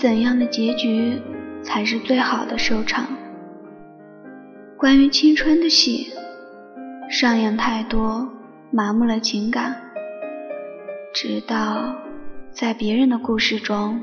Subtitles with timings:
[0.00, 1.20] 怎样的结局
[1.62, 3.04] 才是最好的收场？
[4.78, 6.06] 关于青春的戏，
[7.10, 8.26] 上演太多，
[8.70, 9.76] 麻木了情感，
[11.12, 11.94] 直到
[12.50, 14.00] 在别人的故事中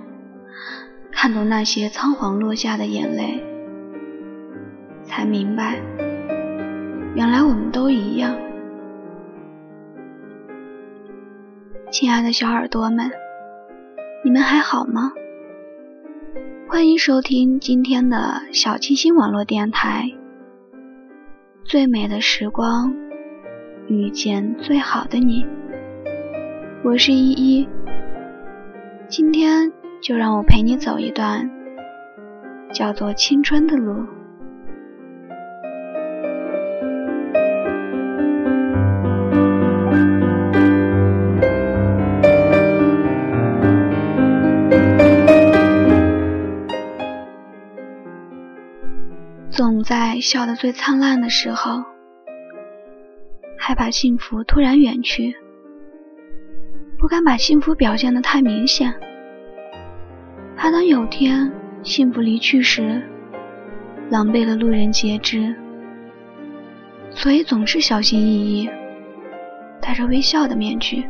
[1.11, 3.43] 看懂那些仓皇落下的眼泪，
[5.03, 5.79] 才明白，
[7.15, 8.46] 原来我们都一样。
[11.89, 13.09] 亲爱的小耳朵们，
[14.21, 15.13] 你们还好吗？
[16.67, 20.11] 欢迎收听今天的小清新网络电台。
[21.63, 22.93] 最美的时光，
[23.87, 25.45] 遇见最好的你。
[26.83, 27.69] 我是依依，
[29.07, 31.49] 今天就让我陪你走一段
[32.73, 34.05] 叫做青春的路。
[49.57, 51.83] 总在笑得最灿烂的时候，
[53.57, 55.35] 害怕幸福突然远去，
[56.99, 58.93] 不敢把幸福表现得太明显，
[60.55, 63.01] 怕当有天幸福离去时，
[64.11, 65.55] 狼狈的路人皆知，
[67.09, 68.69] 所以总是小心翼翼，
[69.81, 71.03] 戴着微笑的面具，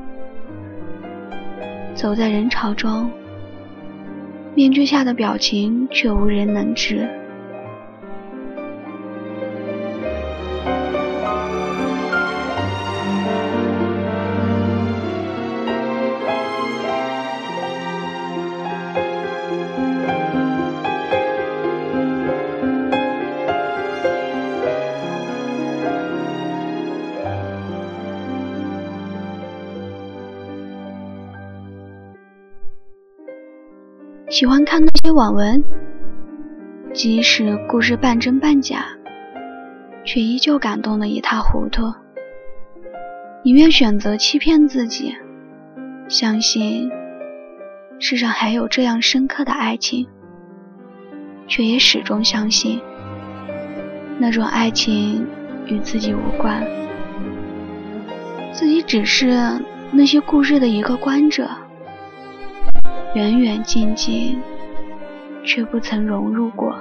[1.94, 3.11] 走在人潮中，
[4.56, 7.06] 面具下的表情却无人能知。
[34.38, 35.64] 喜欢看那些网文，
[36.94, 38.86] 即使故事半真半假，
[40.06, 41.92] 却依旧感动得一塌糊涂。
[43.44, 45.16] 宁愿选择欺骗自己，
[46.08, 46.88] 相信
[47.98, 50.08] 世上还有这样深刻的爱情，
[51.48, 52.80] 却也始终相信
[54.20, 55.26] 那种爱情
[55.66, 56.64] 与自己无关，
[58.52, 59.60] 自己只是
[59.92, 61.50] 那些故事的一个观者。
[63.14, 64.42] 远远近近，
[65.44, 66.76] 却不曾融入过。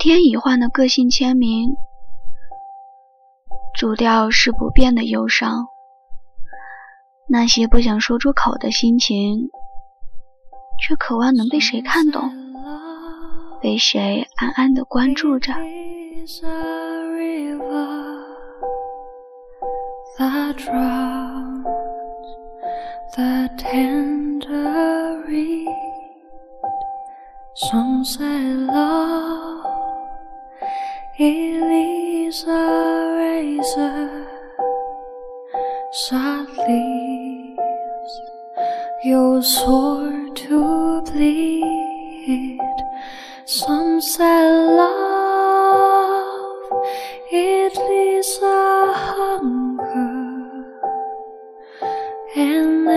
[0.00, 1.76] 天一换的个性签名，
[3.78, 5.66] 主调是不变的忧伤。
[7.28, 9.50] 那些不想说出口的心情，
[10.80, 12.32] 却渴望能被谁看懂，
[13.60, 15.52] 被谁暗暗的关注着。
[31.22, 34.26] It leaves a razor,
[35.92, 38.14] short leaves
[39.04, 42.58] your sword to bleed.
[43.44, 46.72] Some say love,
[47.30, 50.64] it leaves a hunger
[52.34, 52.88] and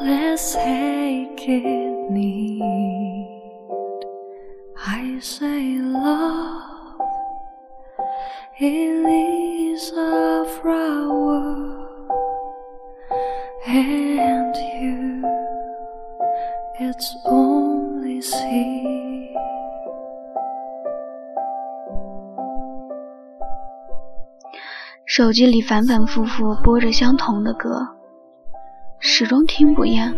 [0.00, 2.73] endless aching need.
[5.20, 7.00] Say love,
[8.58, 11.88] it is a flower,
[13.66, 15.22] and you,
[16.78, 19.30] it's only see
[25.06, 27.88] 手机里反反复复播着相同的歌，
[28.98, 30.12] 始终听不厌。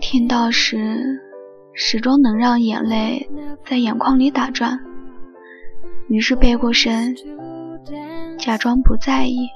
[0.00, 1.27] 听到时。
[1.80, 3.30] 始终能让眼泪
[3.64, 4.80] 在眼眶里打转，
[6.08, 7.14] 于是背过身，
[8.36, 9.48] 假装不在意，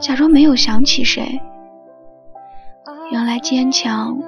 [0.00, 1.40] 假装没有想起谁。
[3.12, 4.18] 原来坚强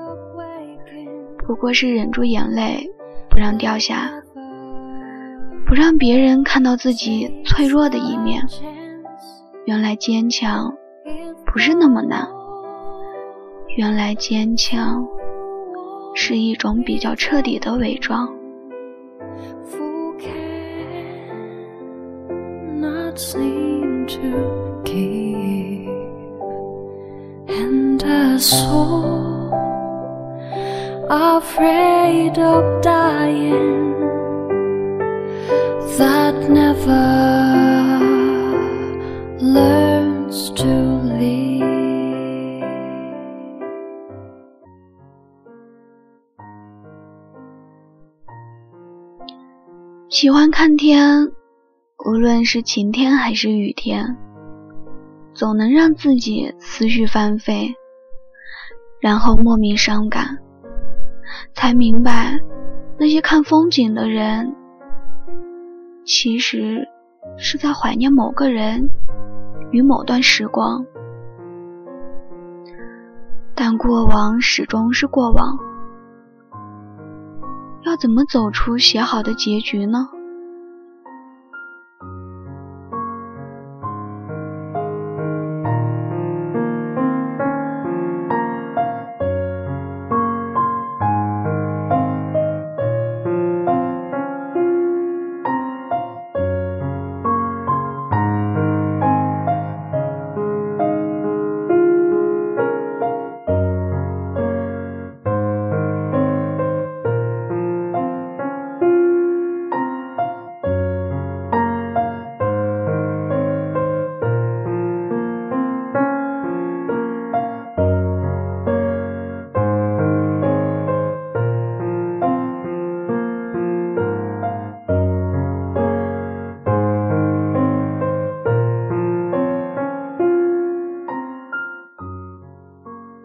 [1.38, 2.88] 不过是忍住眼泪，
[3.28, 4.12] 不让掉下，
[5.66, 8.46] 不让别人看到自己脆弱的一面。
[9.64, 10.72] 原来坚强
[11.44, 12.28] 不是那么难。
[13.76, 15.04] 原来坚强
[16.16, 18.26] 是一种比较彻底的伪装。
[50.26, 51.30] 喜欢看天，
[52.04, 54.16] 无论是晴天还是雨天，
[55.34, 57.76] 总能让自己思绪翻飞，
[58.98, 60.38] 然后莫名伤感，
[61.54, 62.40] 才明白
[62.98, 64.52] 那些看风景的人，
[66.04, 66.88] 其实
[67.38, 68.90] 是在怀念某个人
[69.70, 70.84] 与某段时光。
[73.54, 75.56] 但过往始终是过往。
[77.84, 80.08] 要怎么走出写好的结局呢？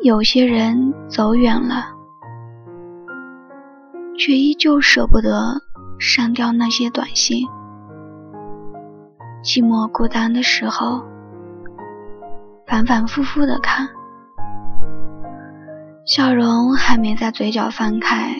[0.03, 1.86] 有些人走远了，
[4.18, 5.62] 却依旧舍不得
[6.00, 7.48] 删掉那些短信。
[9.44, 11.03] 寂寞孤单的时候，
[12.65, 13.88] 反反复复的看，
[16.04, 18.33] 笑容还没在嘴角翻开，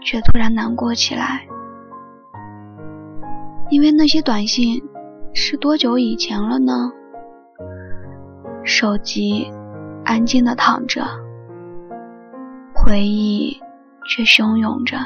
[0.00, 1.46] 却突然难过起来，
[3.70, 4.82] 因为那些短信
[5.32, 6.90] 是多久以前了呢？
[8.64, 9.48] 手机。
[10.06, 11.04] 安静的躺着，
[12.72, 13.60] 回忆
[14.08, 14.96] 却汹涌着。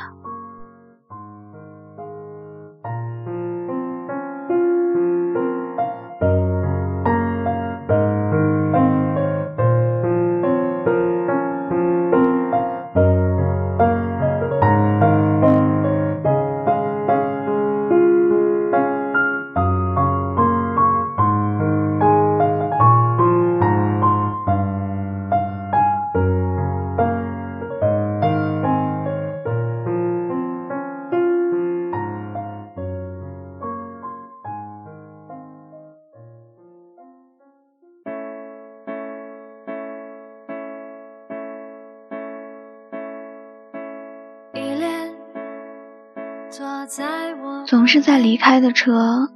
[47.70, 49.31] 总是在离开的车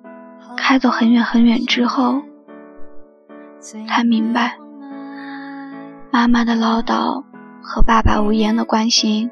[0.57, 2.21] 开走很远很远之后，
[3.61, 4.59] 才明白，
[6.11, 7.23] 妈妈的唠叨
[7.62, 9.31] 和爸爸无言的关心，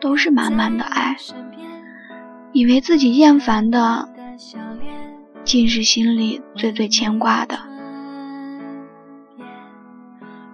[0.00, 1.14] 都是满满的爱。
[2.54, 4.08] 以为自己厌烦的，
[5.44, 7.58] 竟是心里最最牵挂的。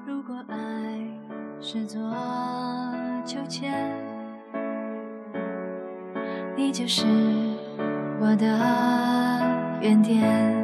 [0.05, 0.57] 如果爱
[1.61, 2.01] 是座
[3.25, 3.73] 秋千。
[6.57, 7.07] 你就是
[8.21, 8.47] 我的
[9.81, 10.60] 原点。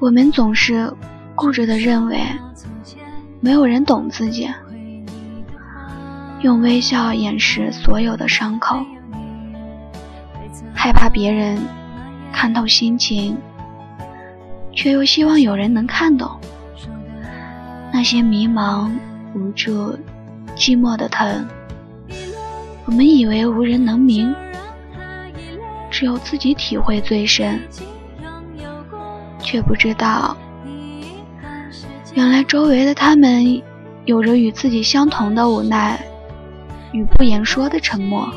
[0.00, 0.92] 我们总是
[1.34, 2.20] 固执的认为
[3.40, 4.48] 没有人懂自己，
[6.40, 8.78] 用微笑掩饰所有的伤口，
[10.72, 11.58] 害怕别人
[12.32, 13.36] 看透心情，
[14.72, 16.30] 却又希望有人能看懂
[17.92, 18.90] 那些迷茫、
[19.34, 19.98] 无助、
[20.56, 21.44] 寂寞的疼。
[22.84, 24.32] 我们以为无人能明，
[25.90, 27.60] 只有自己体会最深。
[29.50, 30.36] 却不知道，
[32.12, 33.62] 原来周围的他们
[34.04, 35.98] 有着与自己相同的无奈
[36.92, 38.30] 与不言说的沉默。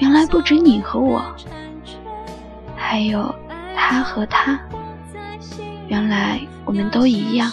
[0.00, 1.22] 原来不止你和我，
[2.74, 3.32] 还有
[3.76, 4.58] 他和他。
[5.86, 7.48] 原来我们都一样。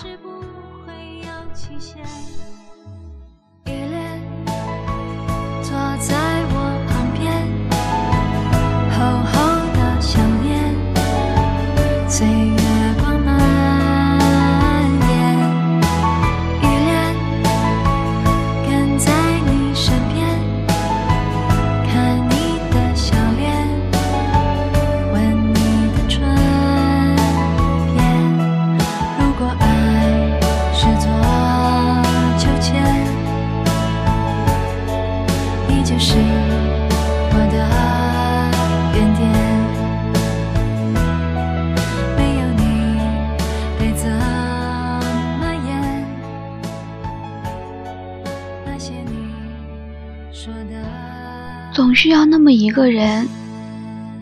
[51.76, 53.28] 总需要那么一个人，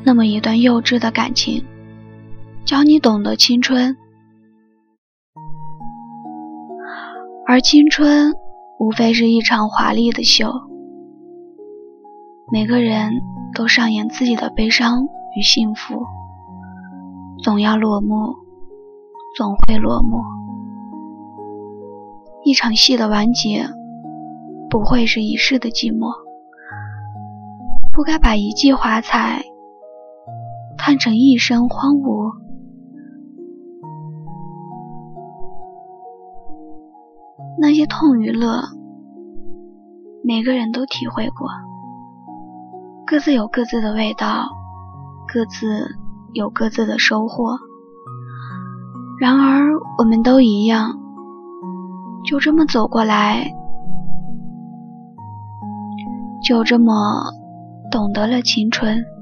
[0.03, 1.63] 那么一段幼稚的感情，
[2.65, 3.95] 教你懂得青春。
[7.45, 8.33] 而青春，
[8.79, 10.51] 无非是一场华丽的秀。
[12.51, 13.21] 每个人
[13.53, 15.03] 都上演自己的悲伤
[15.37, 16.01] 与幸福，
[17.43, 18.35] 总要落幕，
[19.37, 20.17] 总会落幕。
[22.43, 23.63] 一场戏的完结，
[24.71, 26.23] 不会是一世的寂寞。
[27.93, 29.43] 不该把一季华彩
[30.79, 32.33] 看成一生荒芜。
[37.59, 38.63] 那些痛与乐，
[40.23, 41.47] 每个人都体会过，
[43.05, 44.47] 各自有各自的味道，
[45.31, 45.95] 各自
[46.33, 47.59] 有各自的收获。
[49.21, 49.69] 然而，
[49.99, 50.97] 我们都一样，
[52.25, 53.53] 就这么走过来，
[56.43, 57.42] 就这么。
[57.93, 59.12] 懂得了青春。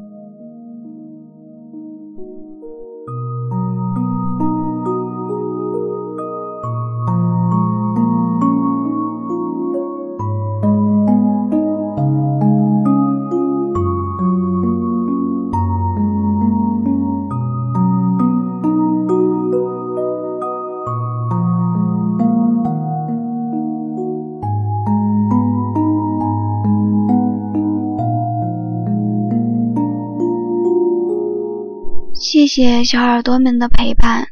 [32.21, 34.27] 谢谢小耳朵们的陪伴，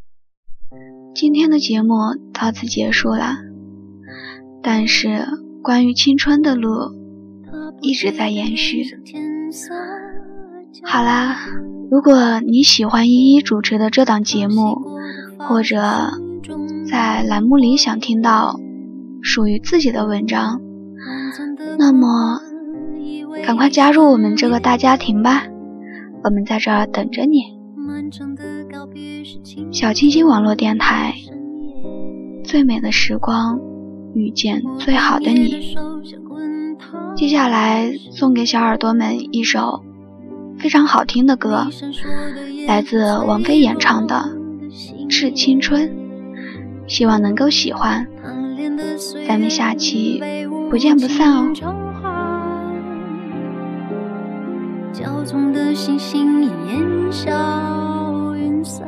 [1.16, 1.96] 今天的节目
[2.32, 3.38] 到此结束了。
[4.62, 5.26] 但是
[5.64, 6.70] 关于青春的路
[7.82, 8.84] 一直在延续。
[10.84, 11.36] 好啦，
[11.90, 14.80] 如果你喜欢依依主持的这档节目，
[15.40, 15.82] 或者
[16.88, 18.60] 在栏目里想听到
[19.24, 20.62] 属于自己的文章，
[21.80, 22.40] 那么
[23.44, 25.48] 赶快加入我们这个大家庭吧，
[26.24, 27.58] 我们在这儿等着你。
[29.72, 31.14] 小清新网络电台，
[32.44, 33.60] 最美的时光，
[34.14, 35.76] 遇见最好的你。
[37.16, 39.84] 接下来送给小耳朵们一首
[40.58, 41.68] 非常好听的歌，
[42.68, 44.16] 来自王菲演唱的
[45.08, 45.88] 《致青春》，
[46.88, 48.08] 希望能够喜欢。
[49.28, 50.22] 咱们下期
[50.70, 51.54] 不见不散哦。
[54.92, 58.88] 骄纵的星星烟消云散，